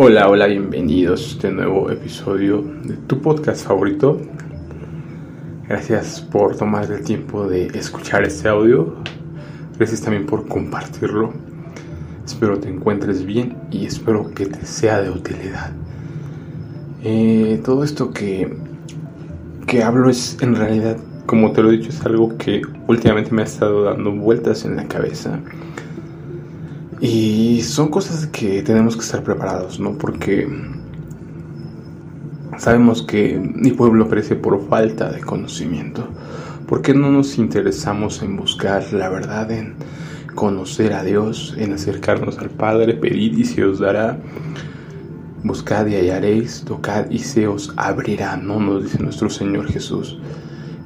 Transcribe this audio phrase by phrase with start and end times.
[0.00, 4.20] Hola, hola, bienvenidos a este nuevo episodio de tu podcast favorito.
[5.66, 8.94] Gracias por tomar el tiempo de escuchar este audio.
[9.76, 11.32] Gracias también por compartirlo.
[12.24, 15.72] Espero te encuentres bien y espero que te sea de utilidad.
[17.02, 18.56] Eh, todo esto que,
[19.66, 23.42] que hablo es en realidad, como te lo he dicho, es algo que últimamente me
[23.42, 25.40] ha estado dando vueltas en la cabeza
[27.00, 29.96] y son cosas que tenemos que estar preparados, ¿no?
[29.96, 30.48] Porque
[32.58, 36.08] sabemos que mi pueblo perece por falta de conocimiento.
[36.66, 39.74] ¿Por qué no nos interesamos en buscar la verdad, en
[40.34, 44.18] conocer a Dios, en acercarnos al Padre, pedir y se os dará?
[45.44, 48.58] Buscad y hallaréis, tocad y se os abrirá, ¿no?
[48.58, 50.18] Nos dice nuestro Señor Jesús.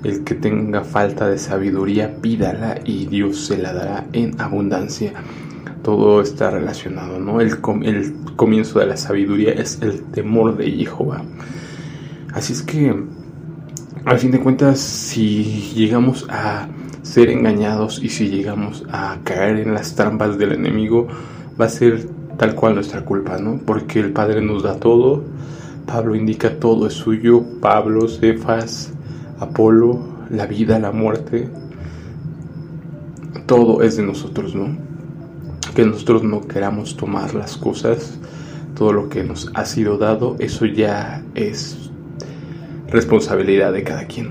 [0.05, 5.15] El que tenga falta de sabiduría, pídala y Dios se la dará en abundancia
[5.83, 7.41] todo está relacionado, ¿no?
[7.41, 11.23] El, el comienzo de la sabiduría es el temor de Jehová.
[12.33, 12.95] Así es que,
[14.05, 16.69] al fin de cuentas, si llegamos a
[17.03, 21.09] ser engañados y si llegamos a caer en las trampas del enemigo,
[21.61, 23.61] va a ser tal cual nuestra culpa, ¿no?
[23.65, 25.23] Porque el Padre nos da todo,
[25.87, 28.93] Pablo indica todo es suyo, Pablo, Cefas,
[29.39, 31.49] Apolo, la vida, la muerte,
[33.47, 34.92] todo es de nosotros, ¿no?
[35.75, 38.19] Que nosotros no queramos tomar las cosas,
[38.77, 41.91] todo lo que nos ha sido dado, eso ya es
[42.89, 44.31] responsabilidad de cada quien.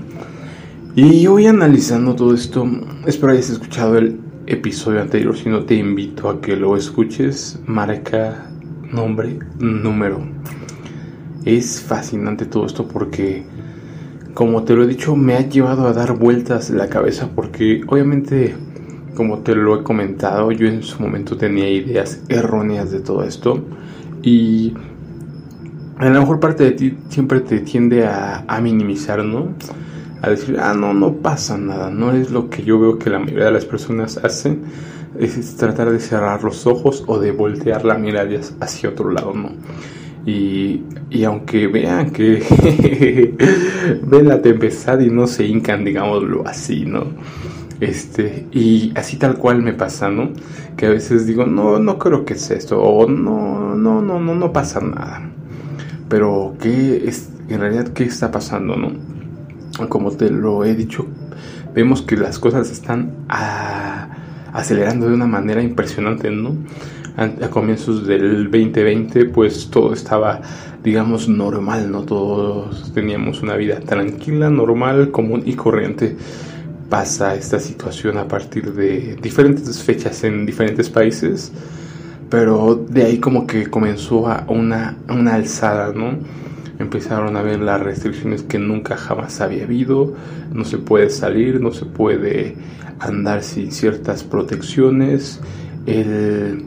[0.94, 2.68] Y hoy analizando todo esto,
[3.06, 8.50] espero hayas escuchado el episodio anterior, si no te invito a que lo escuches, marca
[8.92, 10.20] nombre, número.
[11.44, 13.44] Es fascinante todo esto porque,
[14.34, 18.54] como te lo he dicho, me ha llevado a dar vueltas la cabeza porque obviamente
[19.14, 23.62] como te lo he comentado, yo en su momento tenía ideas erróneas de todo esto
[24.22, 24.74] y
[25.98, 29.48] a lo mejor parte de ti siempre te tiende a, minimizar, ¿no?
[30.22, 33.18] A decir, ah, no, no pasa nada, no es lo que yo veo que la
[33.18, 34.62] mayoría de las personas hacen,
[35.18, 38.30] es tratar de cerrar los ojos o de voltear la mirada
[38.60, 39.50] hacia otro lado, ¿no?
[40.24, 43.34] Y, y aunque vean que
[44.06, 47.06] ven la tempestad y no se hincan, digámoslo así, ¿no?
[47.80, 50.30] Este, y así tal cual me pasa, ¿no?
[50.76, 54.34] Que a veces digo, no, no creo que es esto, o no, no, no, no,
[54.34, 55.22] no pasa nada.
[56.08, 58.92] Pero, ¿qué es, en realidad, qué está pasando, no?
[59.88, 61.06] Como te lo he dicho,
[61.74, 63.12] vemos que las cosas están
[64.52, 66.54] acelerando de una manera impresionante, ¿no?
[67.16, 70.40] A, comienzos del 2020, pues todo estaba,
[70.82, 72.02] digamos, normal, ¿no?
[72.02, 76.16] Todos teníamos una vida tranquila, normal, común y corriente
[76.92, 81.50] pasa esta situación a partir de diferentes fechas en diferentes países,
[82.28, 86.18] pero de ahí como que comenzó a una, una alzada, ¿no?
[86.78, 90.12] Empezaron a ver las restricciones que nunca jamás había habido,
[90.52, 92.56] no se puede salir, no se puede
[92.98, 95.40] andar sin ciertas protecciones,
[95.86, 96.62] el,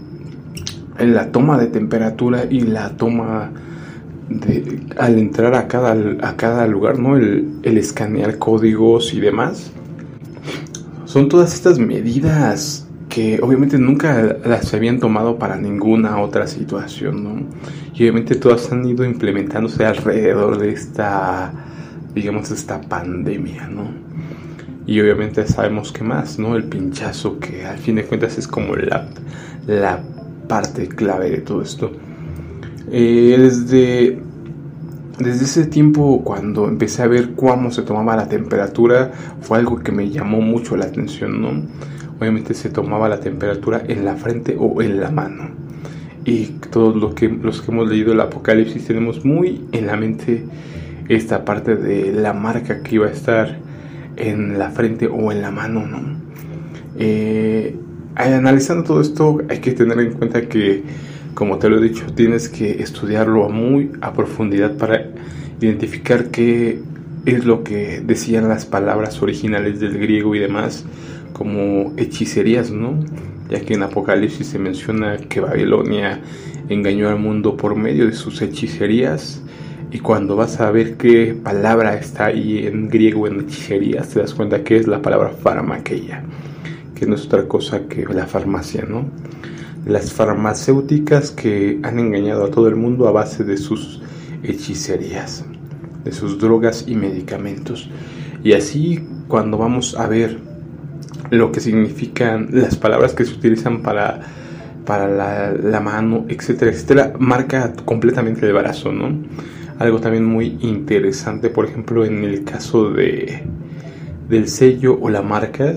[0.97, 3.51] la toma de temperatura y la toma
[4.97, 5.95] al entrar a cada,
[6.27, 7.15] a cada lugar, ¿no?
[7.15, 9.71] El escanear códigos y demás
[11.15, 17.47] son todas estas medidas que obviamente nunca las habían tomado para ninguna otra situación, ¿no?
[17.93, 21.53] Y obviamente todas han ido implementándose alrededor de esta,
[22.13, 23.87] digamos, esta pandemia, ¿no?
[24.85, 26.57] Y obviamente sabemos que más, ¿no?
[26.57, 29.07] El pinchazo que al fin de cuentas es como la,
[29.67, 30.03] la
[30.49, 31.93] parte clave de todo esto.
[32.91, 34.19] Eh, desde
[35.19, 39.11] desde ese tiempo, cuando empecé a ver cómo se tomaba la temperatura,
[39.41, 41.63] fue algo que me llamó mucho la atención, ¿no?
[42.19, 45.49] Obviamente se tomaba la temperatura en la frente o en la mano.
[46.25, 50.45] Y todos los que, los que hemos leído el Apocalipsis tenemos muy en la mente
[51.07, 53.59] esta parte de la marca que iba a estar
[54.17, 56.01] en la frente o en la mano, ¿no?
[56.97, 57.77] Eh,
[58.15, 60.83] analizando todo esto, hay que tener en cuenta que
[61.35, 65.04] como te lo he dicho, tienes que estudiarlo muy a profundidad para
[65.59, 66.79] identificar qué
[67.25, 70.85] es lo que decían las palabras originales del griego y demás,
[71.33, 72.99] como hechicerías, ¿no?
[73.49, 76.21] Ya que en Apocalipsis se menciona que Babilonia
[76.69, 79.41] engañó al mundo por medio de sus hechicerías.
[79.91, 84.33] Y cuando vas a ver qué palabra está ahí en griego en hechicerías, te das
[84.33, 86.23] cuenta que es la palabra farmaqueia,
[86.95, 89.05] que no es otra cosa que la farmacia, ¿no?
[89.85, 94.01] las farmacéuticas que han engañado a todo el mundo a base de sus
[94.43, 95.45] hechicerías,
[96.03, 97.89] de sus drogas y medicamentos.
[98.43, 100.39] Y así cuando vamos a ver
[101.31, 104.21] lo que significan las palabras que se utilizan para
[104.85, 109.17] para la, mano, etcétera, etcétera, marca completamente el brazo, ¿no?
[109.79, 113.43] Algo también muy interesante, por ejemplo, en el caso de
[114.29, 115.73] del sello o la marca,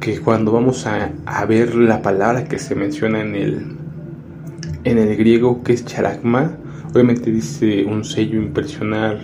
[0.00, 3.66] que cuando vamos a, a ver la palabra que se menciona en el
[4.84, 6.52] en el griego que es charagma,
[6.96, 9.18] obviamente dice un sello impresionar,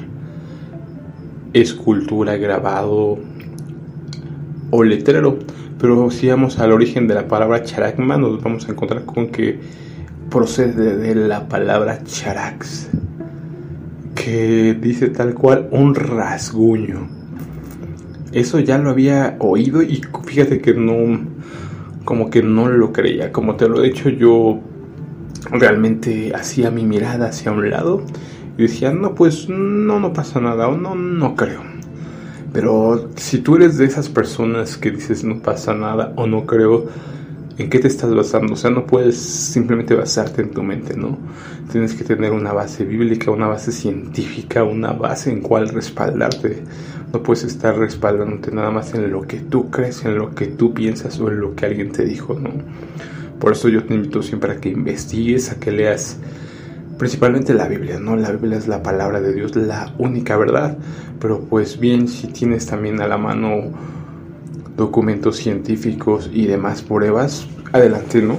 [1.54, 3.18] escultura, grabado
[4.70, 5.38] o letrero,
[5.80, 9.58] pero si vamos al origen de la palabra charagma nos vamos a encontrar con que
[10.28, 12.90] procede de la palabra charax,
[14.14, 17.08] que dice tal cual un rasguño.
[18.32, 21.20] Eso ya lo había oído y fíjate que no,
[22.04, 23.32] como que no lo creía.
[23.32, 24.60] Como te lo he dicho, yo
[25.50, 28.04] realmente hacía mi mirada hacia un lado
[28.56, 31.60] y decía, no, pues no, no pasa nada o no, no creo.
[32.52, 36.86] Pero si tú eres de esas personas que dices no pasa nada o no creo,
[37.56, 38.52] ¿en qué te estás basando?
[38.52, 41.18] O sea, no puedes simplemente basarte en tu mente, ¿no?
[41.70, 46.62] Tienes que tener una base bíblica, una base científica, una base en cual respaldarte.
[47.12, 50.74] No puedes estar respaldándote nada más en lo que tú crees, en lo que tú
[50.74, 52.50] piensas o en lo que alguien te dijo, ¿no?
[53.42, 56.16] Por eso yo te invito siempre a que investigues, a que leas
[56.96, 58.14] principalmente la Biblia, ¿no?
[58.14, 60.78] La Biblia es la palabra de Dios, la única verdad.
[61.18, 63.72] Pero pues bien, si tienes también a la mano
[64.76, 68.36] documentos científicos y demás pruebas, adelante, ¿no?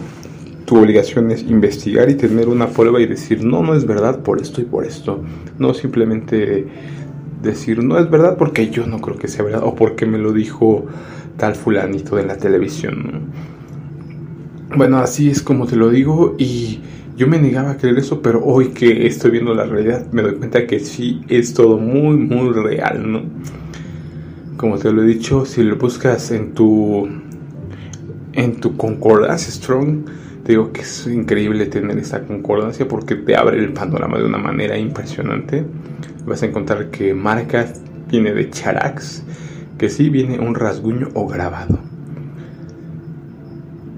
[0.64, 4.42] Tu obligación es investigar y tener una prueba y decir, no, no es verdad por
[4.42, 5.22] esto y por esto.
[5.60, 6.66] No simplemente
[7.42, 10.32] decir, no es verdad porque yo no creo que sea verdad o porque me lo
[10.32, 10.86] dijo
[11.36, 13.53] tal fulanito de la televisión, ¿no?
[14.76, 16.80] Bueno, así es como te lo digo y
[17.16, 20.36] yo me negaba a creer eso, pero hoy que estoy viendo la realidad me doy
[20.36, 23.22] cuenta que sí es todo muy, muy real, ¿no?
[24.58, 27.08] Como te lo he dicho, si lo buscas en tu
[28.34, 30.06] en tu concordancia strong,
[30.44, 34.40] te digo que es increíble tener esta concordancia porque te abre el panorama de una
[34.40, 35.64] manera impresionante.
[36.26, 37.72] Vas a encontrar que marca
[38.10, 39.24] viene de charax,
[39.78, 41.93] que sí viene un rasguño o grabado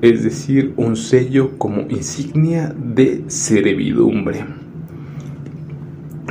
[0.02, 4.46] es decir, un sello como insignia de servidumbre.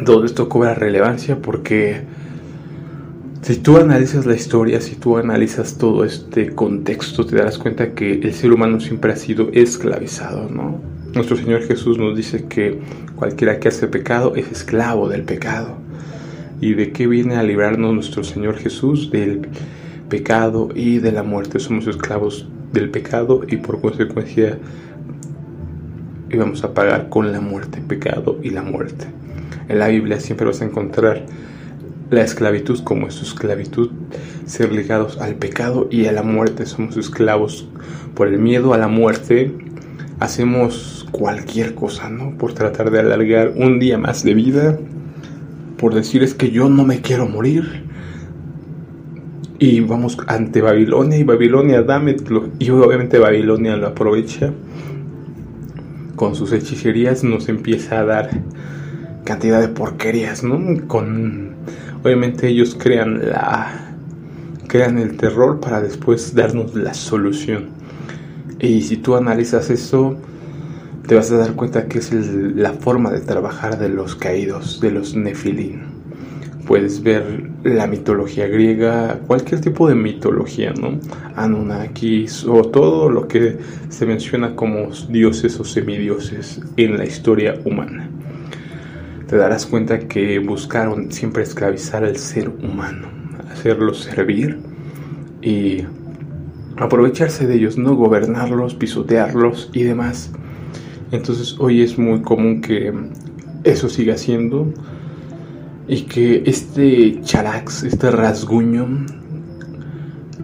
[0.05, 2.03] Todo esto cobra relevancia porque
[3.43, 8.15] si tú analizas la historia, si tú analizas todo este contexto, te darás cuenta que
[8.15, 10.81] el ser humano siempre ha sido esclavizado, ¿no?
[11.15, 12.81] Nuestro Señor Jesús nos dice que
[13.17, 15.77] cualquiera que hace pecado es esclavo del pecado.
[16.61, 19.11] ¿Y de qué viene a librarnos nuestro Señor Jesús?
[19.11, 19.47] Del
[20.09, 21.61] pecado y de la muerte.
[21.61, 24.59] Somos esclavos del pecado y por consecuencia
[26.31, 29.07] íbamos a pagar con la muerte, pecado y la muerte.
[29.69, 31.25] En la Biblia siempre vas a encontrar
[32.11, 33.91] la esclavitud como su esclavitud,
[34.45, 36.67] ser ligados al pecado y a la muerte.
[36.67, 37.67] Somos esclavos
[38.15, 39.53] por el miedo a la muerte.
[40.21, 42.37] Hacemos cualquier cosa, ¿no?
[42.37, 44.79] Por tratar de alargar un día más de vida.
[45.79, 47.84] Por decir es que yo no me quiero morir
[49.59, 52.17] y vamos ante Babilonia y Babilonia dame
[52.59, 54.53] y obviamente Babilonia lo aprovecha
[56.17, 58.31] con sus hechicerías nos empieza a dar
[59.25, 61.55] cantidad de porquerías no con
[62.03, 63.85] obviamente ellos crean la
[64.75, 67.69] crean el terror para después darnos la solución.
[68.59, 70.17] Y si tú analizas eso
[71.07, 74.91] te vas a dar cuenta que es la forma de trabajar de los caídos de
[74.91, 75.94] los nefilín
[76.67, 80.99] puedes ver la mitología griega, cualquier tipo de mitología, ¿no?
[81.37, 88.09] Anunnakis o todo lo que se menciona como dioses o semidioses en la historia humana.
[89.29, 93.09] Te darás cuenta que buscaron siempre esclavizar al ser humano,
[93.51, 94.59] hacerlos servir
[95.43, 95.85] y
[96.77, 100.31] aprovecharse de ellos, no gobernarlos, pisotearlos y demás.
[101.13, 102.93] Entonces hoy es muy común que
[103.65, 104.73] eso siga siendo
[105.87, 109.07] y que este charax, este rasguño,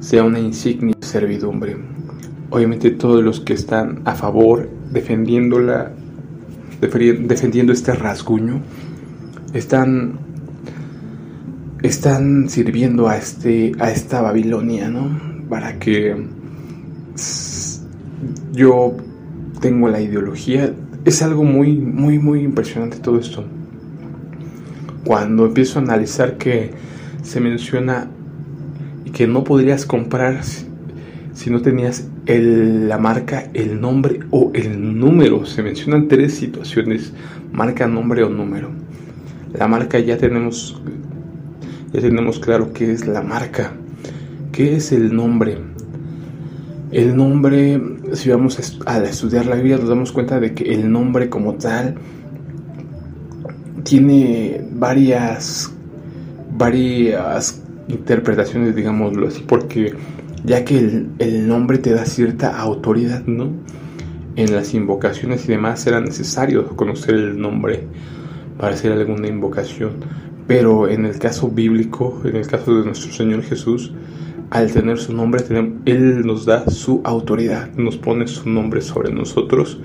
[0.01, 1.77] sea una insignia de servidumbre.
[2.51, 5.93] Obviamente todos los que están a favor, defendiéndola,
[6.81, 8.61] defendiendo este rasguño,
[9.55, 10.19] están,
[11.83, 15.19] están sirviendo a, este, a esta Babilonia, ¿no?
[15.49, 16.17] Para que
[18.53, 18.97] yo
[19.61, 20.75] tengo la ideología.
[21.05, 23.45] Es algo muy, muy, muy impresionante todo esto
[25.05, 26.71] cuando empiezo a analizar que
[27.23, 28.09] se menciona
[29.13, 35.47] que no podrías comprar si, no tenías la marca, el nombre o el número.
[35.47, 37.13] Se mencionan tres situaciones,
[37.53, 38.71] marca, nombre o número.
[39.53, 40.81] La marca ya tenemos,
[41.93, 43.73] ya tenemos claro qué es la marca.
[44.53, 45.59] ¿Qué es el nombre?
[46.93, 47.81] El nombre
[48.15, 51.97] si vamos a, estudiar la Biblia, nos damos cuenta de que el nombre como tal
[53.83, 55.73] tiene varias,
[56.57, 59.95] varias interpretaciones, digámoslo así, porque
[60.45, 63.51] ya que el, nombre te da cierta autoridad, ¿no?
[64.37, 67.85] En las invocaciones y demás era necesario conocer el nombre
[68.59, 69.93] para hacer alguna invocación,
[70.47, 73.93] pero en el caso bíblico, en el caso de nuestro Señor Jesús,
[74.51, 75.45] al tener su nombre,
[75.85, 79.81] Él nos da su autoridad, nos pone su nombre sobre nosotros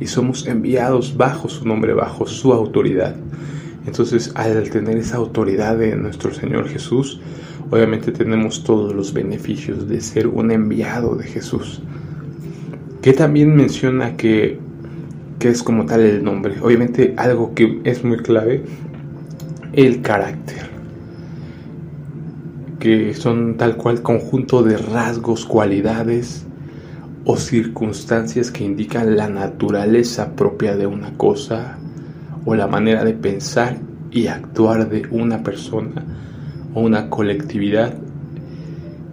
[0.00, 3.16] y somos enviados bajo su nombre, bajo su autoridad.
[3.86, 7.20] Entonces, al tener esa autoridad de nuestro Señor Jesús,
[7.70, 11.80] obviamente tenemos todos los beneficios de ser un enviado de Jesús.
[13.00, 14.58] Que también menciona que,
[15.38, 16.56] que es como tal el nombre.
[16.60, 18.64] Obviamente algo que es muy clave,
[19.72, 20.68] el carácter.
[22.78, 26.44] Que son tal cual conjunto de rasgos, cualidades
[27.30, 31.76] o circunstancias que indican la naturaleza propia de una cosa
[32.46, 33.76] o la manera de pensar
[34.10, 36.06] y actuar de una persona
[36.72, 37.92] o una colectividad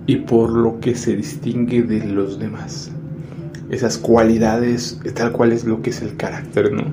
[0.08, 2.90] y por lo que se distingue de los demás.
[3.70, 6.86] Esas cualidades, tal cual es lo que es el carácter, ¿no?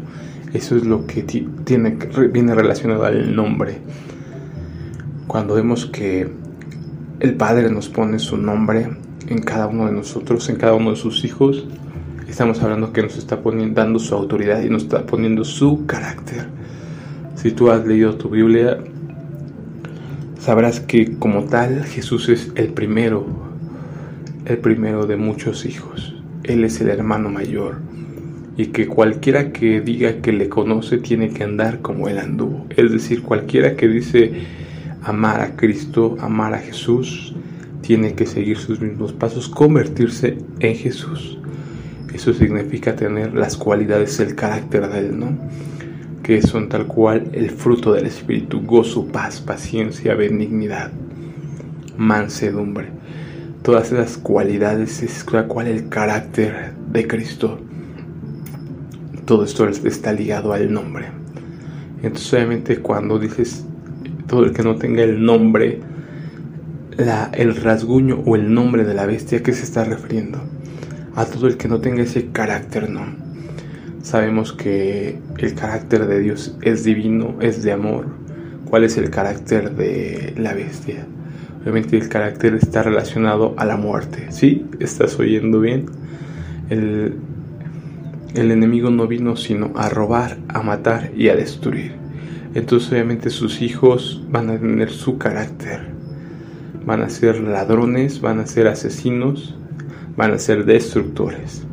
[0.52, 1.99] Eso es lo que tiene,
[2.33, 3.79] viene relacionado al nombre.
[5.29, 6.29] Cuando vemos que
[7.21, 8.88] el Padre nos pone su nombre
[9.33, 11.65] en cada uno de nosotros, en cada uno de sus hijos,
[12.29, 16.47] estamos hablando que nos está poniendo, dando su autoridad y nos está poniendo su carácter.
[17.35, 18.79] Si tú has leído tu Biblia,
[20.39, 23.27] sabrás que como tal Jesús es el primero,
[24.45, 26.15] el primero de muchos hijos.
[26.45, 27.77] Él es el hermano mayor
[28.57, 32.67] y que cualquiera que diga que le conoce tiene que andar como él anduvo.
[32.77, 34.33] Es decir, cualquiera que dice
[35.03, 37.35] amar a Cristo, amar a Jesús,
[37.83, 41.39] tiene que seguir sus mismos pasos, convertirse en Jesús.
[42.15, 45.37] Eso significa tener las cualidades, el carácter de Él, ¿no?
[46.23, 50.93] Que son tal cual el fruto del Espíritu, gozo, paz, paciencia, benignidad,
[51.97, 52.89] mansedumbre.
[53.62, 57.59] Todas esas cualidades es tal cual el carácter de Cristo.
[59.25, 61.07] Todo esto está ligado al nombre.
[62.03, 63.65] Entonces obviamente cuando dices
[64.27, 65.81] todo el que no tenga el nombre,
[66.97, 70.41] la, el rasguño o el nombre de la bestia, que se está refiriendo?
[71.15, 73.03] a todo el que no tenga ese carácter, no.
[74.03, 78.07] Sabemos que el carácter de Dios es divino, es de amor.
[78.69, 81.07] ¿Cuál es el carácter de la bestia?
[81.61, 84.27] Obviamente el carácter está relacionado a la muerte.
[84.31, 84.67] ¿Sí?
[84.81, 85.87] ¿Estás oyendo bien?
[86.71, 87.15] El,
[88.35, 91.93] el enemigo no vino sino a robar, a matar y a destruir.
[92.55, 95.92] Entonces obviamente sus hijos van a tener su carácter.
[96.85, 99.57] Van a ser ladrones, van a ser asesinos,
[100.17, 101.65] van a ser destructores.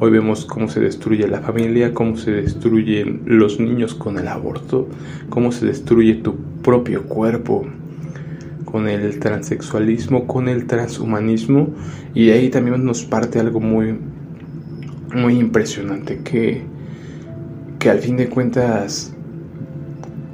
[0.00, 4.86] Hoy vemos cómo se destruye la familia, cómo se destruyen los niños con el aborto,
[5.28, 7.66] cómo se destruye tu propio cuerpo
[8.64, 11.74] con el transexualismo, con el transhumanismo
[12.14, 13.98] y ahí también nos parte algo muy
[15.14, 16.62] muy impresionante que
[17.78, 19.12] que al fin de cuentas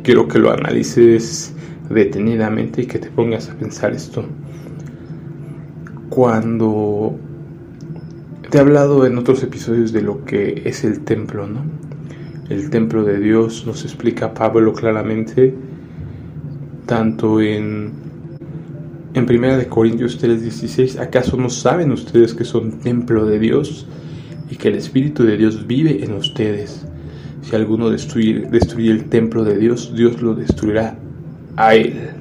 [0.02, 1.53] quiero que lo analices
[1.90, 4.24] detenidamente y que te pongas a pensar esto
[6.14, 7.18] cuando
[8.48, 11.62] te he hablado en otros episodios de lo que es el templo, ¿no?
[12.48, 15.54] El templo de Dios nos explica Pablo claramente,
[16.86, 17.90] tanto en,
[19.14, 23.88] en 1 de Corintios 3:16, ¿acaso no saben ustedes que son templo de Dios
[24.48, 26.86] y que el Espíritu de Dios vive en ustedes?
[27.42, 30.96] Si alguno destruye, destruye el templo de Dios, Dios lo destruirá
[31.56, 32.14] a él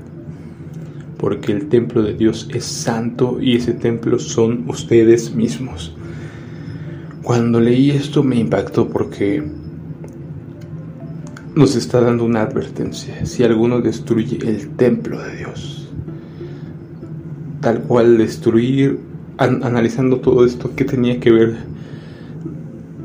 [1.24, 5.96] porque el templo de Dios es santo y ese templo son ustedes mismos.
[7.22, 9.42] Cuando leí esto me impactó porque
[11.56, 13.26] nos está dando una advertencia.
[13.26, 15.90] Si alguno destruye el templo de Dios,
[17.62, 19.00] tal cual destruir,
[19.38, 21.56] analizando todo esto, ¿qué tenía que ver?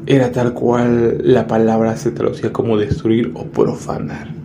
[0.07, 4.38] Era tal cual la palabra se traducía como destruir o profanar.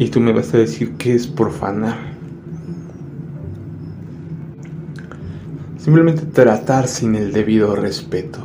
[0.00, 1.98] Y tú me vas a decir qué es profanar.
[5.76, 8.38] Simplemente tratar sin el debido respeto.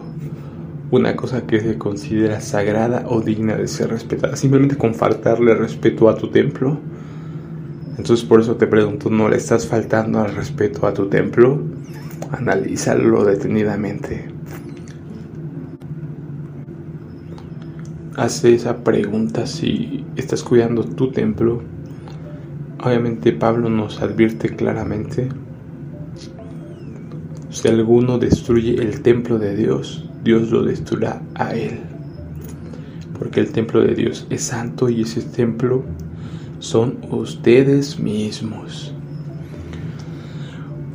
[0.92, 4.36] Una cosa que se considera sagrada o digna de ser respetada.
[4.36, 6.78] Simplemente con faltarle respeto a tu templo.
[7.98, 11.62] Entonces por eso te pregunto, ¿no le estás faltando al respeto a tu templo?
[12.32, 14.35] Analízalo detenidamente.
[18.18, 21.62] Hace esa pregunta si estás cuidando tu templo.
[22.82, 25.28] Obviamente Pablo nos advierte claramente
[27.50, 31.82] Si alguno destruye el templo de Dios, Dios lo destruirá a él.
[33.20, 35.84] Porque el templo de Dios es santo y ese templo
[36.60, 38.95] son ustedes mismos.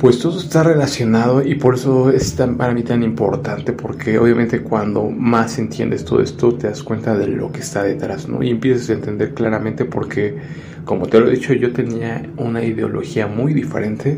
[0.01, 5.11] Pues todo está relacionado y por eso es para mí tan importante, porque obviamente cuando
[5.11, 8.41] más entiendes todo esto te das cuenta de lo que está detrás, ¿no?
[8.41, 10.37] Y empiezas a entender claramente porque,
[10.85, 14.17] como te lo he dicho, yo tenía una ideología muy diferente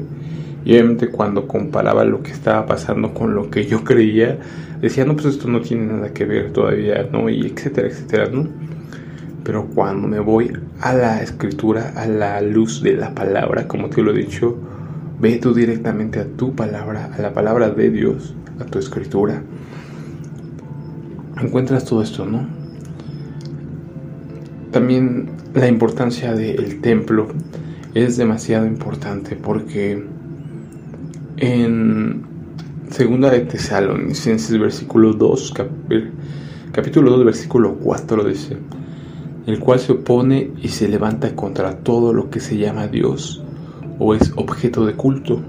[0.63, 4.39] y obviamente cuando comparaba lo que estaba pasando con lo que yo creía,
[4.79, 7.27] decía, no, pues esto no tiene nada que ver todavía, ¿no?
[7.27, 8.47] Y etcétera, etcétera, ¿no?
[9.43, 10.49] Pero cuando me voy
[10.79, 14.57] a la escritura, a la luz de la palabra, como te lo he dicho,
[15.19, 19.41] Ve tú directamente a tu palabra, a la palabra de Dios, a tu escritura.
[21.41, 22.45] Encuentras todo esto, ¿no?
[24.71, 27.27] También la importancia del templo
[27.93, 30.03] es demasiado importante porque
[31.37, 32.23] en
[32.89, 35.53] segunda de Tesalonicenses versículo 2
[36.71, 38.57] capítulo 2 versículo 4 dice
[39.45, 43.42] el cual se opone y se levanta contra todo lo que se llama Dios
[44.03, 45.39] o es objeto de culto,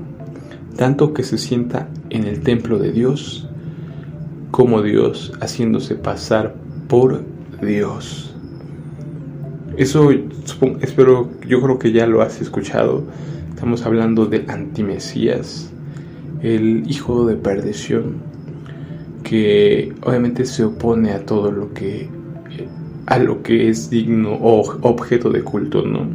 [0.76, 3.48] tanto que se sienta en el templo de Dios
[4.52, 6.54] como Dios haciéndose pasar
[6.88, 7.24] por
[7.60, 8.32] Dios.
[9.76, 10.10] Eso
[10.80, 13.02] espero, yo creo que ya lo has escuchado.
[13.48, 15.72] Estamos hablando del antimesías,
[16.40, 18.22] el hijo de perdición,
[19.24, 22.08] que obviamente se opone a todo lo que
[23.06, 26.06] a lo que es digno o objeto de culto, ¿no?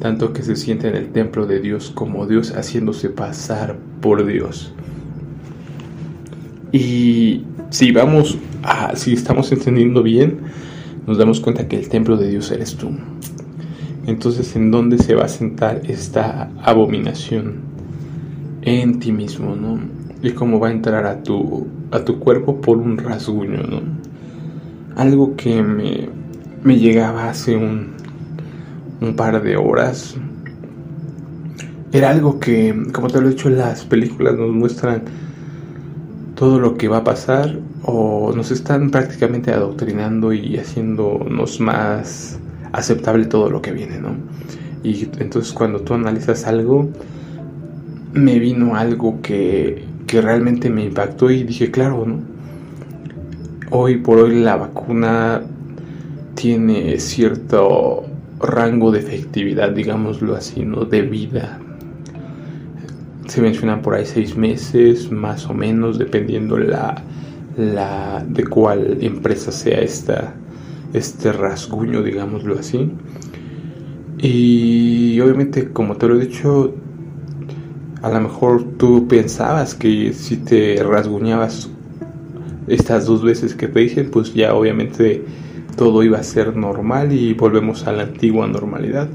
[0.00, 4.72] Tanto que se siente en el templo de Dios como Dios haciéndose pasar por Dios.
[6.72, 10.38] Y si vamos a, si estamos entendiendo bien,
[11.06, 12.90] nos damos cuenta que el templo de Dios eres tú.
[14.06, 17.56] Entonces, ¿en dónde se va a sentar esta abominación?
[18.62, 19.78] En ti mismo, ¿no?
[20.22, 23.80] Y cómo va a entrar a tu, a tu cuerpo por un rasguño, ¿no?
[24.96, 26.08] Algo que me,
[26.62, 27.99] me llegaba hace un,
[29.00, 30.16] un par de horas.
[31.92, 35.02] Era algo que, como te lo he dicho, las películas nos muestran
[36.36, 42.38] todo lo que va a pasar o nos están prácticamente adoctrinando y haciéndonos más
[42.72, 44.14] aceptable todo lo que viene, ¿no?
[44.82, 46.88] Y entonces cuando tú analizas algo,
[48.12, 52.20] me vino algo que, que realmente me impactó y dije, claro, ¿no?
[53.70, 55.42] Hoy por hoy la vacuna
[56.34, 58.04] tiene cierto
[58.40, 60.84] rango de efectividad, digámoslo así, ¿no?
[60.84, 61.58] De vida.
[63.26, 67.02] Se mencionan por ahí seis meses, más o menos, dependiendo la,
[67.56, 70.34] la de cuál empresa sea esta,
[70.92, 72.90] este rasguño, digámoslo así.
[74.18, 76.74] Y obviamente, como te lo he dicho,
[78.02, 81.70] a lo mejor tú pensabas que si te rasguñabas
[82.66, 85.24] estas dos veces que te dije, pues ya obviamente
[85.76, 89.08] todo iba a ser normal y volvemos a la antigua normalidad.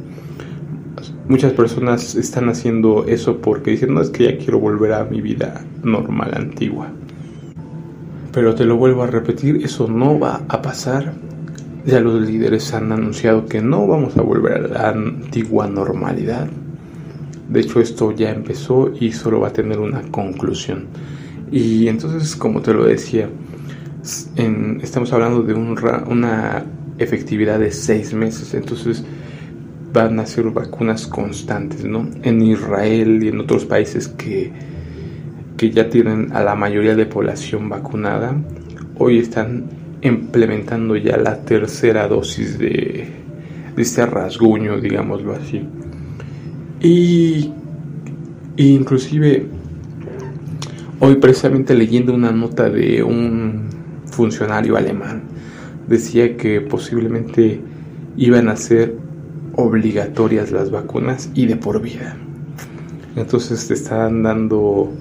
[1.27, 5.21] Muchas personas están haciendo eso porque dicen, no es que ya quiero volver a mi
[5.21, 6.87] vida normal, antigua.
[8.31, 11.13] Pero te lo vuelvo a repetir, eso no va a pasar.
[11.85, 16.47] Ya los líderes han anunciado que no vamos a volver a la antigua normalidad.
[17.49, 20.85] De hecho, esto ya empezó y solo va a tener una conclusión.
[21.51, 23.29] Y entonces, como te lo decía,
[24.81, 26.63] estamos hablando de una
[26.97, 29.03] efectividad de seis meses, entonces
[29.93, 32.09] van a ser vacunas constantes, ¿no?
[32.23, 34.51] En Israel y en otros países que,
[35.57, 38.35] que ya tienen a la mayoría de población vacunada,
[38.97, 39.65] hoy están
[40.01, 43.07] implementando ya la tercera dosis de,
[43.77, 45.61] este rasguño, digámoslo así.
[46.81, 47.51] Y,
[48.57, 49.47] inclusive
[50.99, 53.64] hoy precisamente leyendo una nota de un
[54.15, 55.23] funcionario alemán
[55.88, 57.60] decía que posiblemente
[58.17, 58.95] iban a ser
[59.56, 62.17] obligatorias las vacunas y de por vida.
[63.15, 64.91] Entonces te están dando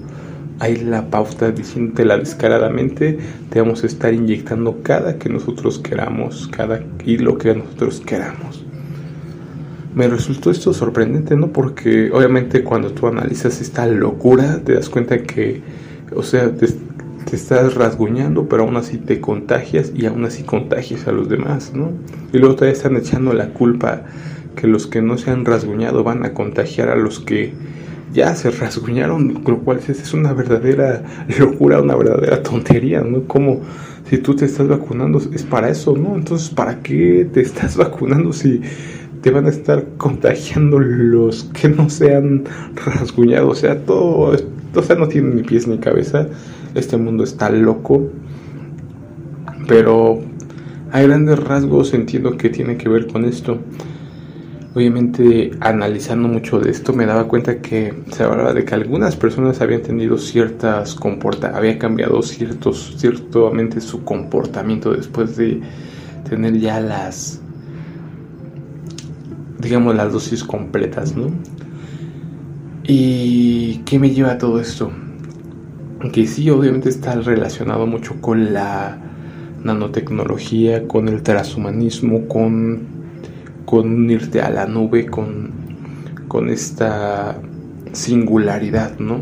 [0.59, 3.17] ahí la pauta diciéndotela descaradamente,
[3.49, 8.63] te vamos a estar inyectando cada que nosotros queramos, cada y lo que nosotros queramos.
[9.93, 11.51] Me resultó esto sorprendente, ¿no?
[11.51, 15.61] Porque obviamente cuando tú analizas esta locura, te das cuenta que,
[16.13, 16.67] o sea, te,
[17.25, 21.73] te estás rasguñando, pero aún así te contagias y aún así contagias a los demás,
[21.73, 21.91] ¿no?
[22.31, 24.03] Y luego todavía están echando la culpa
[24.55, 27.53] que los que no se han rasguñado van a contagiar a los que
[28.13, 31.03] ya se rasguñaron, lo cual es una verdadera
[31.39, 33.23] locura, una verdadera tontería, ¿no?
[33.23, 33.61] Como
[34.09, 36.15] si tú te estás vacunando es para eso, ¿no?
[36.15, 38.61] Entonces, ¿para qué te estás vacunando si
[39.21, 42.43] te van a estar contagiando los que no se han
[42.85, 43.49] rasguñado?
[43.49, 44.37] O sea, todo
[44.75, 46.27] o sea, no tiene ni pies ni cabeza.
[46.75, 48.09] Este mundo está loco.
[49.67, 50.21] Pero
[50.91, 53.59] a grandes rasgos entiendo que tiene que ver con esto.
[54.75, 59.61] Obviamente, analizando mucho de esto, me daba cuenta que se hablaba de que algunas personas
[59.61, 65.61] habían tenido ciertas comporta, había cambiado ciertos, ciertamente su comportamiento después de
[66.29, 67.39] tener ya las,
[69.59, 71.27] digamos, las dosis completas, ¿no?
[72.83, 74.91] ¿Y qué me lleva a todo esto?
[76.11, 78.97] Que sí, obviamente está relacionado mucho con la
[79.63, 82.83] nanotecnología, con el transhumanismo, con,
[83.65, 85.51] con irte a la nube, con,
[86.27, 87.37] con esta
[87.91, 89.21] singularidad, ¿no?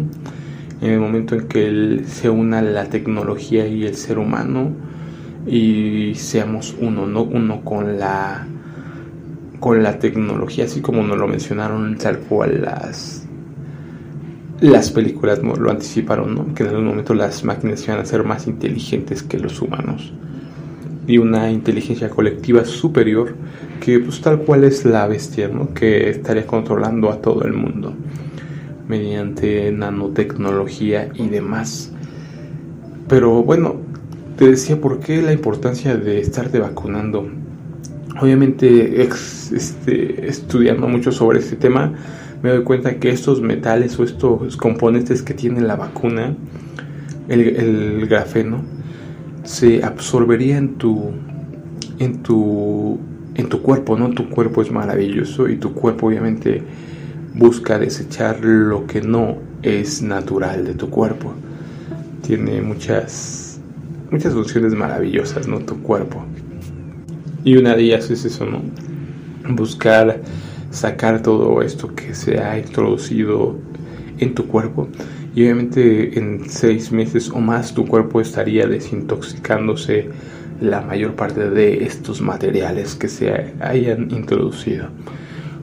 [0.81, 4.71] En el momento en que se una la tecnología y el ser humano
[5.47, 7.23] y seamos uno, ¿no?
[7.23, 8.47] Uno con la
[9.59, 13.22] con la tecnología, así como nos lo mencionaron tal cual las
[14.69, 16.53] las películas lo anticiparon, ¿no?
[16.53, 20.13] Que en algún momento las máquinas iban a ser más inteligentes que los humanos
[21.07, 23.35] y una inteligencia colectiva superior
[23.81, 25.73] que pues tal cual es la bestia, ¿no?
[25.73, 27.93] que estaría controlando a todo el mundo
[28.87, 31.91] mediante nanotecnología y demás.
[33.07, 33.75] Pero bueno,
[34.37, 37.27] te decía por qué la importancia de estarte vacunando.
[38.21, 41.93] Obviamente, este, estudiando mucho sobre este tema,
[42.43, 46.35] me doy cuenta que estos metales o estos componentes que tiene la vacuna,
[47.29, 48.61] el, grafeno,
[49.43, 51.11] se absorbería en tu
[51.99, 52.99] en tu
[53.35, 54.09] en tu cuerpo, ¿no?
[54.09, 56.61] Tu cuerpo es maravilloso y tu cuerpo obviamente
[57.33, 61.33] busca desechar lo que no es natural de tu cuerpo.
[62.23, 63.61] Tiene muchas
[64.11, 65.59] muchas funciones maravillosas, ¿no?
[65.59, 66.25] Tu cuerpo.
[67.45, 68.61] Y una de ellas es eso, ¿no?
[69.55, 70.19] Buscar
[70.73, 73.55] sacar todo esto que se ha introducido
[74.17, 74.89] en tu cuerpo
[75.35, 80.09] y obviamente en seis meses o más tu cuerpo estaría desintoxicándose
[80.59, 84.87] la mayor parte de estos materiales que se hayan introducido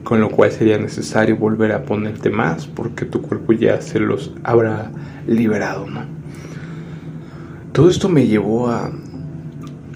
[0.03, 4.33] con lo cual sería necesario volver a ponerte más porque tu cuerpo ya se los
[4.43, 4.91] habrá
[5.27, 6.05] liberado ¿no?
[7.73, 8.91] todo esto me llevó a,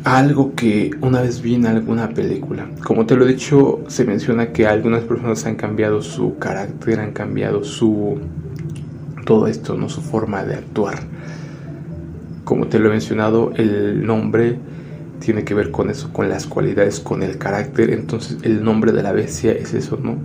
[0.05, 4.53] algo que una vez vi en alguna película como te lo he dicho se menciona
[4.53, 8.19] que algunas personas han cambiado su carácter han cambiado su
[9.25, 10.99] todo esto, no su forma de actuar.
[12.45, 14.57] Como te lo he mencionado, el nombre
[15.19, 17.89] tiene que ver con eso, con las cualidades, con el carácter.
[17.89, 20.17] Entonces el nombre de la bestia es eso, ¿no?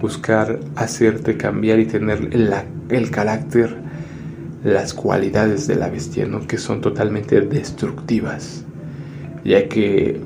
[0.00, 2.28] Buscar hacerte cambiar y tener
[2.90, 3.74] el carácter,
[4.62, 6.46] las cualidades de la bestia, ¿no?
[6.46, 8.65] Que son totalmente destructivas.
[9.46, 10.20] Ya que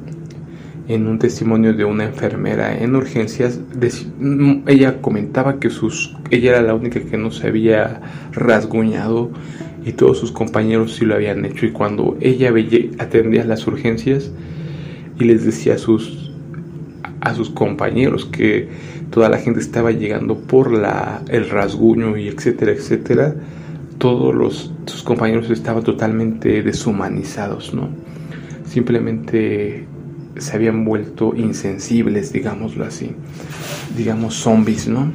[0.89, 3.61] en un testimonio de una enfermera en urgencias,
[4.19, 8.01] mm, ella comentaba que sus, ella era la única que no se había
[8.33, 9.31] rasguñado
[9.85, 11.67] y todos sus compañeros sí lo habían hecho.
[11.67, 12.53] Y cuando ella
[12.99, 14.33] atendía las urgencias
[15.19, 16.33] y les decía a sus,
[17.21, 18.69] a sus compañeros que
[19.11, 23.35] toda la gente estaba llegando por la, el rasguño y etcétera, etcétera,
[23.99, 27.91] todos los, sus compañeros estaban totalmente deshumanizados, ¿no?
[28.71, 29.85] Simplemente
[30.37, 33.11] se habían vuelto insensibles, digámoslo así,
[33.97, 35.11] digamos zombies, ¿no?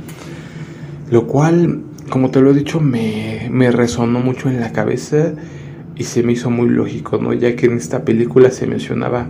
[1.10, 5.36] Lo cual, como te lo he dicho, me, me resonó mucho en la cabeza
[5.96, 7.32] y se me hizo muy lógico, ¿no?
[7.32, 9.30] Ya que en esta película se mencionaba,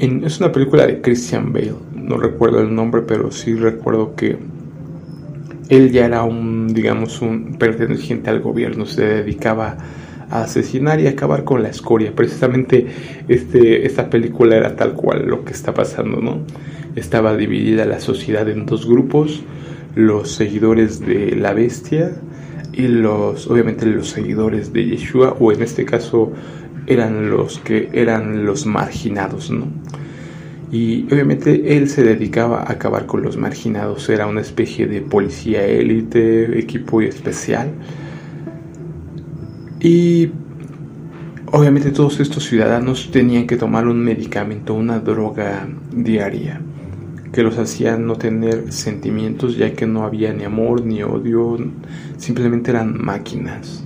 [0.00, 4.38] en, es una película de Christian Bale, no recuerdo el nombre, pero sí recuerdo que
[5.68, 9.78] él ya era un, digamos, un perteneciente al gobierno, se dedicaba
[10.30, 12.12] asesinar y acabar con la escoria.
[12.14, 12.86] Precisamente
[13.28, 16.38] este, esta película era tal cual lo que está pasando, ¿no?
[16.96, 19.42] Estaba dividida la sociedad en dos grupos,
[19.94, 22.12] los seguidores de la bestia
[22.72, 26.32] y los, obviamente los seguidores de Yeshua, o en este caso
[26.86, 29.66] eran los que eran los marginados, ¿no?
[30.72, 35.64] Y obviamente él se dedicaba a acabar con los marginados, era una especie de policía
[35.64, 37.70] élite, equipo especial
[39.84, 40.30] y
[41.52, 46.62] obviamente todos estos ciudadanos tenían que tomar un medicamento, una droga diaria,
[47.30, 51.58] que los hacía no tener sentimientos ya que no había ni amor ni odio,
[52.16, 53.84] simplemente eran máquinas,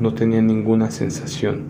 [0.00, 1.62] no tenían ninguna sensación.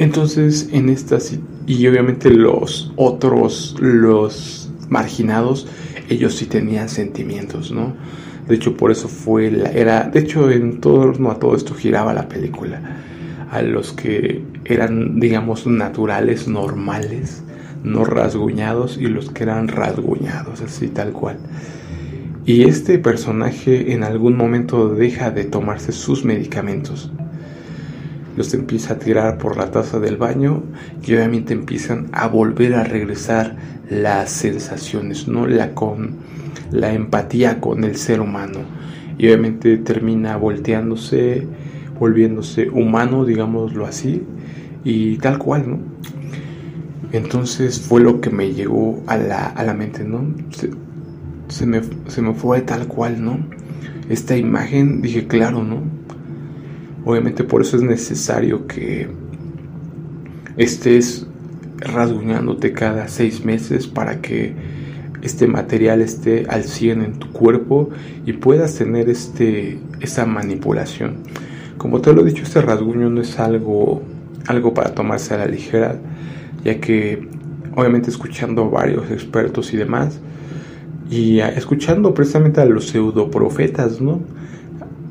[0.00, 5.68] Entonces en estas y obviamente los otros, los marginados,
[6.08, 7.94] ellos sí tenían sentimientos, ¿no?
[8.48, 12.14] De hecho, por eso fue la, era, de hecho, en torno a todo esto giraba
[12.14, 12.80] la película.
[13.50, 17.42] A los que eran, digamos, naturales, normales,
[17.84, 21.38] no rasguñados, y los que eran rasguñados, así tal cual.
[22.46, 27.12] Y este personaje en algún momento deja de tomarse sus medicamentos.
[28.38, 30.62] Los empieza a tirar por la taza del baño
[31.04, 33.56] y obviamente empiezan a volver a regresar
[33.90, 35.46] las sensaciones, ¿no?
[35.46, 36.16] La con
[36.70, 38.60] la empatía con el ser humano.
[39.18, 41.46] Y obviamente termina volteándose,
[41.98, 44.22] volviéndose humano, digámoslo así,
[44.84, 45.78] y tal cual, ¿no?
[47.12, 50.34] Entonces fue lo que me llegó a la, a la mente, ¿no?
[51.48, 53.38] se me, se me fue tal cual, ¿no?
[54.08, 55.82] Esta imagen, dije, claro, ¿no?
[57.04, 59.08] Obviamente por eso es necesario que
[60.56, 61.26] estés
[61.78, 64.54] rasguñándote cada seis meses para que
[65.22, 67.90] este material esté al 100 en tu cuerpo
[68.24, 71.16] y puedas tener este, esa manipulación.
[71.76, 74.02] Como te lo he dicho, este rasguño no es algo,
[74.46, 75.96] algo para tomarse a la ligera,
[76.64, 77.28] ya que
[77.74, 80.20] obviamente escuchando varios expertos y demás,
[81.10, 84.20] y escuchando precisamente a los pseudoprofetas, ¿no?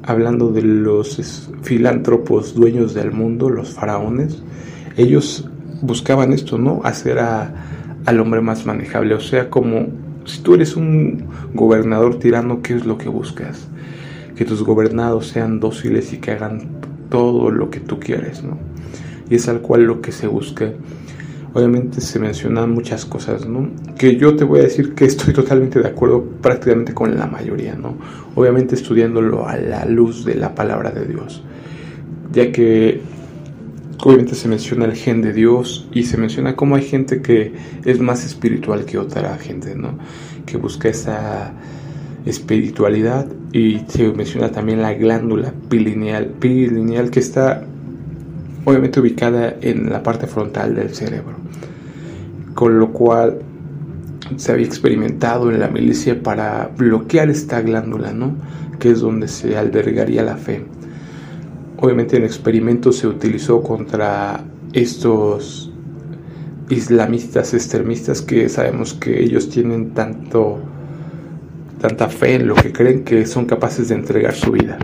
[0.04, 4.44] Hablando de los filántropos dueños del mundo, los faraones,
[4.96, 5.50] ellos
[5.82, 6.82] buscaban esto, ¿no?
[6.84, 7.20] Hacer
[8.08, 9.14] al hombre más manejable.
[9.14, 9.88] O sea, como
[10.24, 13.68] si tú eres un gobernador tirano, ¿qué es lo que buscas?
[14.36, 16.70] Que tus gobernados sean dóciles y que hagan
[17.10, 18.58] todo lo que tú quieres, ¿no?
[19.30, 20.72] Y es al cual lo que se busca
[21.54, 23.70] obviamente se mencionan muchas cosas, ¿no?
[23.98, 27.76] Que yo te voy a decir que estoy totalmente de acuerdo prácticamente con la mayoría,
[27.76, 27.98] ¿no?
[28.36, 31.44] Obviamente estudiándolo a la luz de la palabra de Dios,
[32.32, 33.02] ya que
[34.04, 37.54] obviamente se menciona el gen de Dios y se menciona cómo hay gente que
[37.86, 39.98] es más espiritual que otra gente, ¿no?
[40.46, 41.54] Que busca esa
[42.26, 47.64] espiritualidad y se menciona también la glándula pineal que está
[48.66, 51.36] obviamente ubicada en la parte frontal del cerebro,
[52.54, 53.40] con lo cual
[54.36, 58.36] se había experimentado en la milicia para bloquear esta glándula, ¿no?
[58.78, 60.66] que es donde se albergaría la fe.
[61.78, 65.72] Obviamente en experimentos se utilizó contra estos
[66.70, 70.60] islamistas extremistas que sabemos que ellos tienen tanto
[71.80, 74.80] tanta fe en lo que creen que son capaces de entregar su vida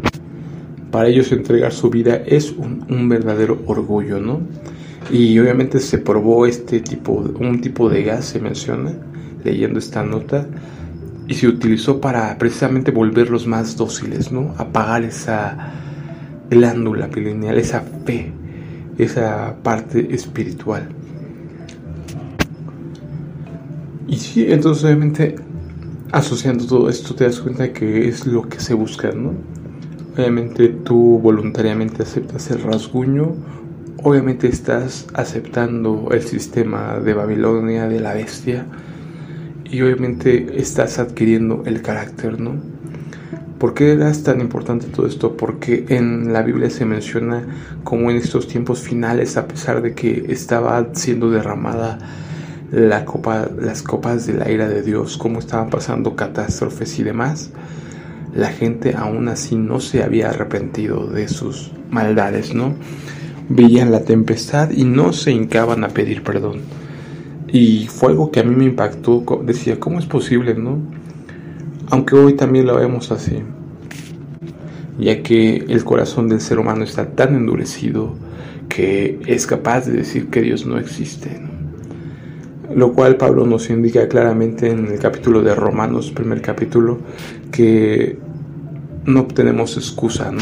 [0.94, 4.42] para ellos entregar su vida es un, verdadero orgullo, ¿no?
[5.12, 8.94] Y obviamente se probó este tipo, un tipo de gas, se menciona,
[9.44, 10.46] leyendo esta nota,
[11.28, 14.54] y se utilizó para precisamente volverlos más dóciles, ¿no?
[14.60, 15.72] Apagar esa
[16.50, 18.32] glándula pineal, esa fe,
[18.98, 20.90] esa parte espiritual.
[24.08, 25.36] Y sí, entonces obviamente
[26.12, 29.34] asociando todo esto te das cuenta que es lo que se busca, ¿no?
[30.16, 33.34] Obviamente tú voluntariamente aceptas el rasguño,
[34.04, 38.68] obviamente estás aceptando el sistema de Babilonia, de la bestia,
[39.66, 42.73] y obviamente estás adquiriendo el carácter, ¿no?
[43.60, 45.38] ¿Por qué es tan importante todo esto?
[45.38, 47.46] Porque en la Biblia se menciona
[47.84, 52.00] como en estos tiempos finales, a pesar de que estaba siendo derramada
[52.72, 57.52] la copa, las copas de la ira de Dios, cómo estaban pasando catástrofes y demás,
[58.34, 62.74] la gente aún así no se había arrepentido de sus maldades, ¿no?
[63.48, 66.62] Veían la tempestad y no se hincaban a pedir perdón.
[67.48, 70.80] Y fue algo que a mí me impactó, decía, ¿cómo es posible, no?
[71.90, 73.40] Aunque hoy también lo vemos así,
[74.98, 78.16] ya que el corazón del ser humano está tan endurecido
[78.70, 81.42] que es capaz de decir que Dios no existe,
[82.74, 87.00] lo cual Pablo nos indica claramente en el capítulo de Romanos, primer capítulo,
[87.52, 88.18] que
[89.06, 90.42] no tenemos excusa, ¿no?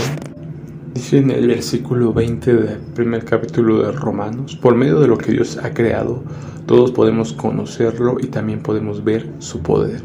[0.93, 5.31] Dice en el versículo 20 del primer capítulo de Romanos, por medio de lo que
[5.31, 6.23] Dios ha creado,
[6.65, 10.01] todos podemos conocerlo y también podemos ver su poder.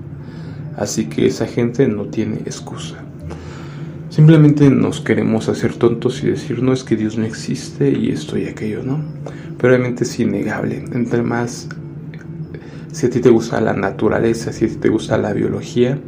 [0.76, 2.96] Así que esa gente no tiene excusa.
[4.10, 8.38] Simplemente nos queremos hacer tontos y decir, no es que Dios no existe y esto
[8.38, 9.02] y aquello, ¿no?
[9.58, 10.84] Pero realmente es innegable.
[10.92, 11.68] Entre más
[12.96, 15.98] si a ti te gusta la naturaleza, si a ti te gusta la biología,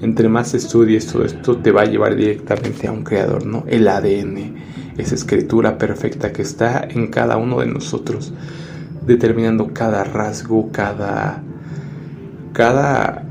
[0.00, 3.64] entre más estudies todo esto, te va a llevar directamente a un creador, ¿no?
[3.68, 4.54] El ADN,
[4.96, 8.32] esa escritura perfecta que está en cada uno de nosotros,
[9.06, 11.42] determinando cada rasgo, cada,
[12.54, 13.26] cada,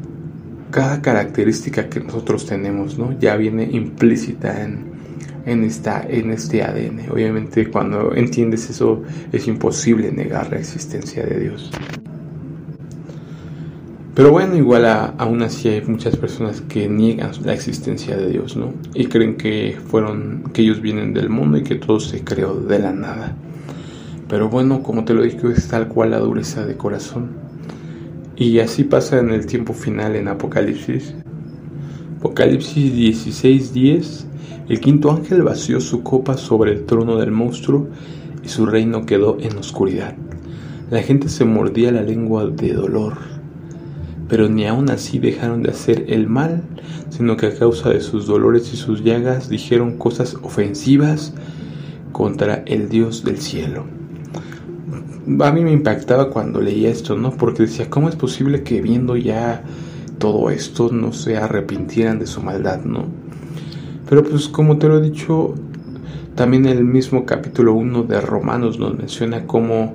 [0.72, 3.18] cada característica que nosotros tenemos, ¿no?
[3.20, 4.92] Ya viene implícita en,
[5.46, 7.12] en, esta, en este ADN.
[7.12, 11.72] Obviamente cuando entiendes eso es imposible negar la existencia de Dios.
[14.14, 14.86] Pero bueno, igual
[15.18, 18.74] aún así hay muchas personas que niegan la existencia de Dios, ¿no?
[18.94, 22.80] Y creen que fueron, que ellos vienen del mundo y que todo se creó de
[22.80, 23.36] la nada.
[24.28, 27.41] Pero bueno, como te lo dije, es tal cual la dureza de corazón.
[28.42, 31.14] Y así pasa en el tiempo final en Apocalipsis,
[32.18, 34.26] Apocalipsis 16:10
[34.68, 37.90] El quinto ángel vació su copa sobre el trono del monstruo
[38.44, 40.16] y su reino quedó en oscuridad.
[40.90, 43.14] La gente se mordía la lengua de dolor,
[44.28, 46.64] pero ni aun así dejaron de hacer el mal,
[47.12, 51.32] sino que a causa de sus dolores y sus llagas dijeron cosas ofensivas
[52.12, 54.01] contra el Dios del cielo.
[55.40, 57.32] A mí me impactaba cuando leía esto, ¿no?
[57.32, 59.64] Porque decía, ¿cómo es posible que viendo ya
[60.18, 63.06] todo esto no se arrepintieran de su maldad, ¿no?
[64.10, 65.56] Pero pues como te lo he dicho,
[66.36, 69.94] también el mismo capítulo 1 de Romanos nos menciona cómo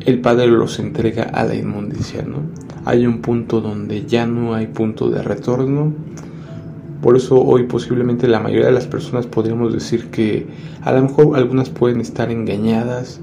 [0.00, 2.38] el Padre los entrega a la inmundicia, ¿no?
[2.84, 5.92] Hay un punto donde ya no hay punto de retorno.
[7.02, 10.46] Por eso hoy posiblemente la mayoría de las personas podríamos decir que
[10.82, 13.20] a lo mejor algunas pueden estar engañadas,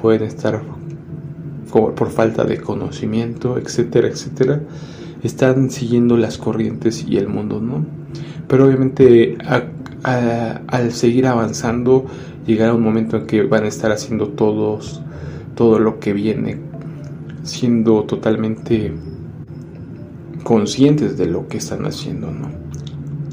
[0.00, 0.62] pueden estar
[1.70, 4.60] por falta de conocimiento, etcétera, etcétera.
[5.22, 7.84] Están siguiendo las corrientes y el mundo, ¿no?
[8.48, 9.36] Pero obviamente
[10.02, 12.06] al seguir avanzando
[12.46, 15.02] llegará un momento en que van a estar haciendo todos
[15.54, 16.58] todo lo que viene
[17.42, 18.92] siendo totalmente
[20.42, 22.48] conscientes de lo que están haciendo, ¿no?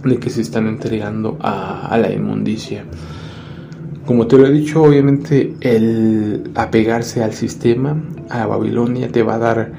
[0.03, 2.85] De que se están entregando a, a la inmundicia.
[4.07, 9.37] Como te lo he dicho, obviamente el apegarse al sistema, a Babilonia, te va a
[9.37, 9.73] dar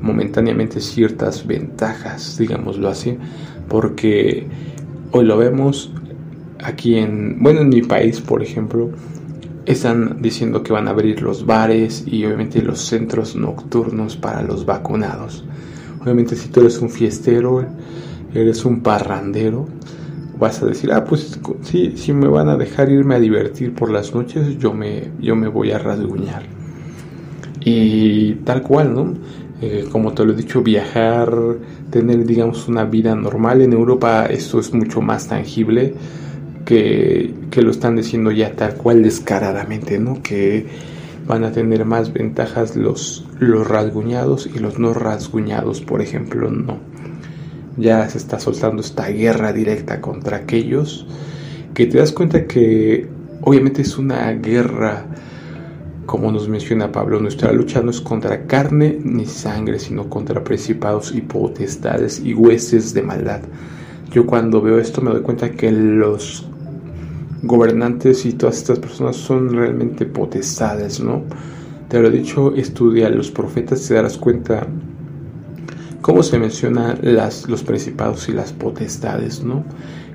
[0.00, 3.18] momentáneamente ciertas ventajas, digámoslo así,
[3.66, 4.46] porque
[5.10, 5.92] hoy lo vemos
[6.62, 8.92] aquí en, bueno, en mi país, por ejemplo,
[9.64, 14.64] están diciendo que van a abrir los bares y obviamente los centros nocturnos para los
[14.64, 15.44] vacunados.
[16.00, 17.66] Obviamente si tú eres un fiestero,
[18.32, 19.66] eres un parrandero,
[20.38, 23.90] vas a decir, ah, pues sí, si me van a dejar irme a divertir por
[23.90, 26.42] las noches, yo me, yo me voy a rasguñar.
[27.60, 29.14] Y tal cual, ¿no?
[29.62, 31.34] Eh, como te lo he dicho, viajar,
[31.90, 33.62] tener, digamos, una vida normal.
[33.62, 35.94] En Europa esto es mucho más tangible
[36.66, 40.22] que, lo están diciendo ya tal cual descaradamente, ¿no?
[40.22, 40.66] Que
[41.26, 46.78] van a tener más ventajas los, los rasguñados y los no rasguñados, por ejemplo, no.
[47.76, 51.06] Ya se está soltando esta guerra directa contra aquellos
[51.76, 53.06] que te das cuenta que
[53.42, 55.04] obviamente es una guerra,
[56.06, 61.14] como nos menciona Pablo, nuestra lucha no es contra carne ni sangre, sino contra principados
[61.14, 63.42] y potestades y huestes de maldad.
[64.10, 66.48] Yo cuando veo esto me doy cuenta que los
[67.42, 71.24] gobernantes y todas estas personas son realmente potestades, ¿no?
[71.90, 74.66] Te lo he dicho, estudia los profetas, te darás cuenta
[76.06, 79.64] cómo se mencionan los principados y las potestades, ¿no?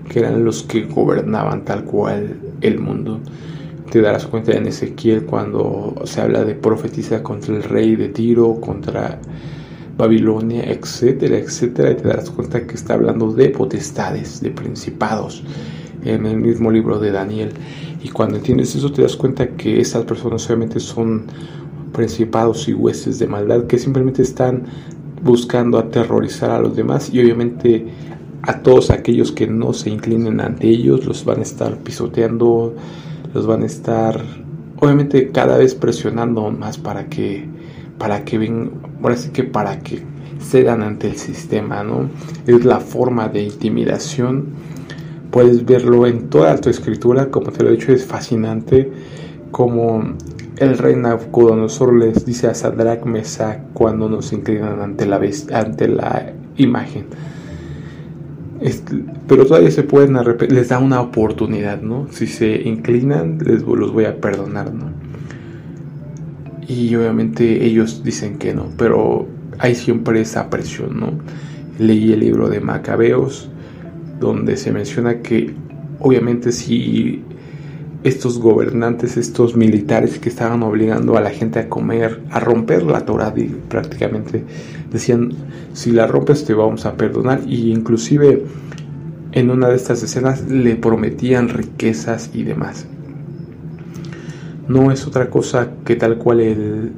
[0.07, 3.19] Que eran los que gobernaban tal cual el mundo.
[3.91, 8.61] Te darás cuenta en Ezequiel cuando se habla de profetizar contra el rey de Tiro,
[8.61, 9.19] contra
[9.97, 15.43] Babilonia, etcétera, etcétera, y te darás cuenta que está hablando de potestades, de principados
[16.05, 17.51] en el mismo libro de Daniel.
[18.01, 21.25] Y cuando entiendes eso te das cuenta que esas personas obviamente son
[21.91, 24.63] principados y huestes de maldad que simplemente están
[25.23, 27.87] buscando aterrorizar a los demás y obviamente
[28.43, 32.75] a todos aquellos que no se inclinen ante ellos los van a estar pisoteando,
[33.33, 34.19] los van a estar
[34.79, 37.45] obviamente cada vez presionando más para que
[37.97, 38.71] para que ven,
[39.03, 40.01] ahora sí que para que
[40.39, 42.09] cedan ante el sistema, ¿no?
[42.47, 44.55] Es la forma de intimidación
[45.31, 48.91] Puedes verlo en toda tu escritura, como te lo he dicho, es fascinante
[49.49, 50.03] como
[50.57, 55.19] el rey Nabucodonosor les dice a Sadrach Mesa cuando nos inclinan ante la,
[55.53, 57.05] ante la imagen.
[59.27, 62.07] pero todavía se pueden arrepentir, les da una oportunidad, ¿no?
[62.11, 64.91] Si se inclinan, les los voy a perdonar, ¿no?
[66.67, 71.13] Y obviamente ellos dicen que no, pero hay siempre esa presión, ¿no?
[71.79, 73.49] Leí el libro de Macabeos
[74.19, 75.53] donde se menciona que
[75.99, 77.23] obviamente si
[78.03, 83.05] estos gobernantes, estos militares que estaban obligando a la gente a comer, a romper la
[83.05, 83.33] Torah
[83.69, 84.43] prácticamente,
[84.91, 85.33] decían,
[85.73, 88.45] si la rompes te vamos a perdonar y inclusive
[89.33, 92.87] en una de estas escenas le prometían riquezas y demás.
[94.67, 96.91] No es otra cosa que tal cual el,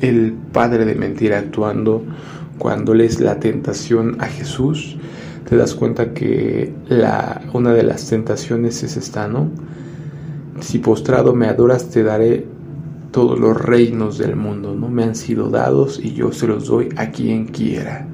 [0.00, 2.04] el padre de mentira actuando
[2.58, 4.96] cuando lees la tentación a Jesús
[5.48, 9.50] te das cuenta que la, una de las tentaciones es esta, ¿no?
[10.60, 12.46] Si postrado me adoras, te daré
[13.10, 14.88] todos los reinos del mundo, ¿no?
[14.88, 18.06] Me han sido dados y yo se los doy a quien quiera.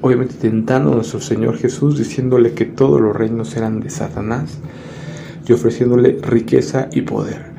[0.00, 4.58] Obviamente tentando a nuestro Señor Jesús, diciéndole que todos los reinos eran de Satanás
[5.46, 7.49] y ofreciéndole riqueza y poder.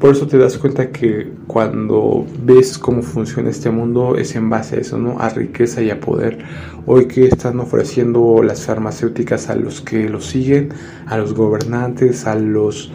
[0.00, 4.76] Por eso te das cuenta que cuando ves cómo funciona este mundo es en base
[4.76, 5.18] a eso, ¿no?
[5.18, 6.38] A riqueza y a poder.
[6.84, 10.68] Hoy que están ofreciendo las farmacéuticas a los que lo siguen,
[11.06, 12.92] a los gobernantes, a los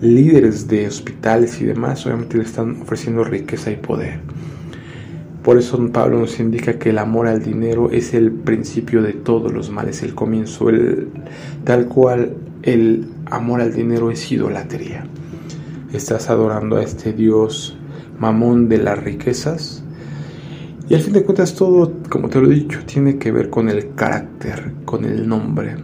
[0.00, 4.18] líderes de hospitales y demás, obviamente le están ofreciendo riqueza y poder.
[5.44, 9.52] Por eso Pablo nos indica que el amor al dinero es el principio de todos
[9.52, 11.10] los males, el comienzo, el,
[11.62, 15.06] tal cual el amor al dinero es idolatría
[15.96, 17.76] estás adorando a este Dios
[18.18, 19.82] mamón de las riquezas.
[20.88, 23.68] Y al fin de cuentas todo, como te lo he dicho, tiene que ver con
[23.68, 25.76] el carácter, con el nombre.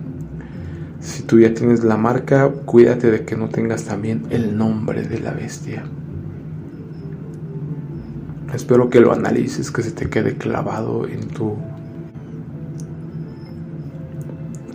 [1.00, 5.20] Si tú ya tienes la marca, cuídate de que no tengas también el nombre de
[5.20, 5.84] la bestia.
[8.52, 11.56] Espero que lo analices, que se te quede clavado en tu...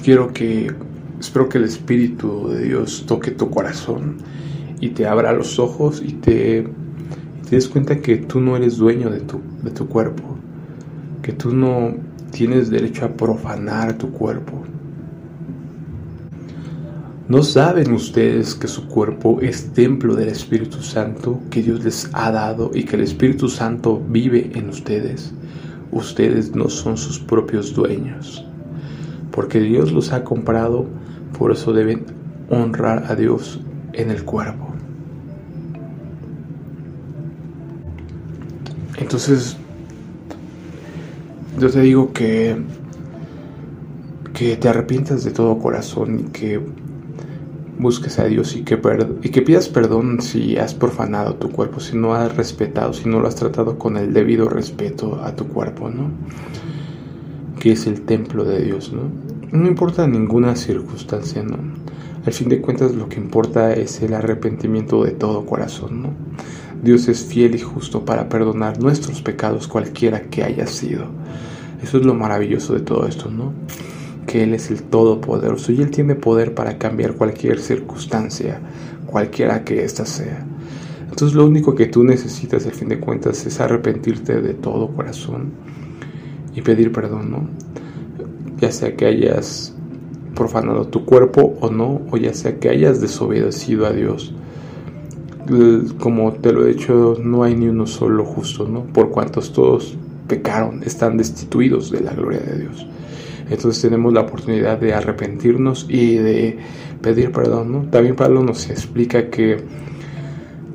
[0.04, 0.74] Quiero que...
[1.20, 4.18] Espero que el Espíritu de Dios toque tu corazón
[4.80, 6.68] y te abra los ojos y te,
[7.50, 10.24] te des cuenta que tú no eres dueño de tu, de tu cuerpo,
[11.22, 11.94] que tú no
[12.32, 14.64] tienes derecho a profanar tu cuerpo.
[17.28, 22.32] ¿No saben ustedes que su cuerpo es templo del Espíritu Santo que Dios les ha
[22.32, 25.34] dado y que el Espíritu Santo vive en ustedes?
[25.92, 28.46] Ustedes no son sus propios dueños,
[29.32, 30.86] porque Dios los ha comprado,
[31.36, 32.06] por eso deben
[32.50, 33.60] honrar a Dios
[33.96, 34.68] en el cuerpo.
[38.98, 39.58] Entonces,
[41.60, 42.58] yo te digo que,
[44.34, 46.62] que te arrepientas de todo corazón y que
[47.78, 48.80] busques a Dios y que,
[49.22, 53.20] y que pidas perdón si has profanado tu cuerpo, si no has respetado, si no
[53.20, 56.10] lo has tratado con el debido respeto a tu cuerpo, ¿no?
[57.60, 59.04] Que es el templo de Dios, ¿no?
[59.52, 61.58] No importa ninguna circunstancia, ¿no?
[62.26, 66.10] Al fin de cuentas lo que importa es el arrepentimiento de todo corazón, ¿no?
[66.84, 71.06] Dios es fiel y justo para perdonar nuestros pecados cualquiera que haya sido.
[71.84, 73.54] Eso es lo maravilloso de todo esto, ¿no?
[74.26, 78.60] Que Él es el Todopoderoso y Él tiene poder para cambiar cualquier circunstancia,
[79.06, 80.46] cualquiera que ésta sea.
[81.08, 85.52] Entonces lo único que tú necesitas al fin de cuentas es arrepentirte de todo corazón
[86.56, 87.50] y pedir perdón, ¿no?
[88.60, 89.75] Ya sea que hayas
[90.36, 94.34] profanado tu cuerpo o no, o ya sea que hayas desobedecido a Dios.
[96.00, 98.84] Como te lo he dicho, no hay ni uno solo justo, ¿no?
[98.84, 102.88] Por cuantos todos pecaron, están destituidos de la gloria de Dios.
[103.50, 106.58] Entonces tenemos la oportunidad de arrepentirnos y de
[107.02, 107.82] pedir perdón, ¿no?
[107.90, 109.58] También Pablo nos explica que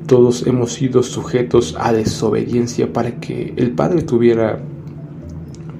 [0.07, 4.59] todos hemos sido sujetos a desobediencia para que el Padre tuviera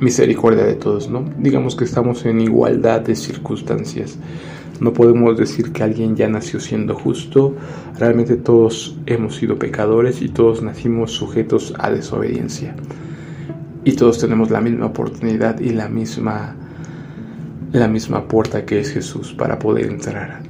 [0.01, 1.23] misericordia de todos, ¿no?
[1.37, 4.17] Digamos que estamos en igualdad de circunstancias.
[4.79, 7.55] No podemos decir que alguien ya nació siendo justo.
[7.99, 12.75] Realmente todos hemos sido pecadores y todos nacimos sujetos a desobediencia.
[13.85, 16.55] Y todos tenemos la misma oportunidad y la misma
[17.71, 20.41] la misma puerta que es Jesús para poder entrar.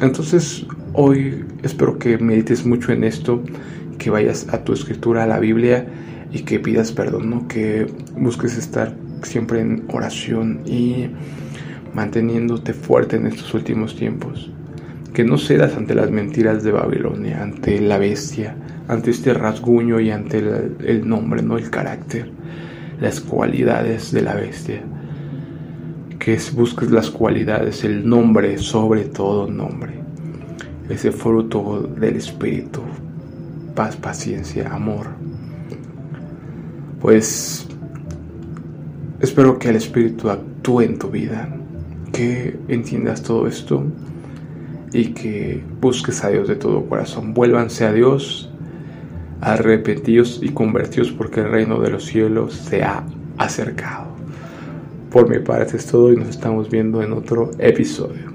[0.00, 3.42] Entonces, hoy espero que medites mucho en esto,
[3.98, 5.88] que vayas a tu escritura, a la Biblia
[6.32, 7.48] y que pidas perdón, ¿no?
[7.48, 11.08] que busques estar siempre en oración y
[11.94, 14.50] manteniéndote fuerte en estos últimos tiempos.
[15.12, 18.56] Que no cedas ante las mentiras de Babilonia, ante la bestia,
[18.86, 22.30] ante este rasguño y ante el, nombre, no el carácter,
[23.00, 24.82] las cualidades de la bestia.
[26.20, 29.94] Que busques las cualidades, el nombre sobre todo nombre.
[30.88, 32.82] Ese fruto del Espíritu,
[33.74, 35.08] paz, paciencia, amor
[37.00, 37.66] pues
[39.20, 41.48] espero que el Espíritu actúe en tu vida,
[42.12, 43.84] que entiendas todo esto
[44.92, 47.32] y que busques a Dios de todo corazón.
[47.32, 48.50] Vuélvanse a Dios,
[49.40, 53.04] arrepentidos y convertidos porque el reino de los cielos se ha
[53.38, 54.08] acercado.
[55.10, 58.29] Por mi parte es todo y nos estamos viendo en otro episodio.